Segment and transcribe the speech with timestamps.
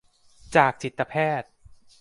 [0.55, 1.49] จากจิตแพทย์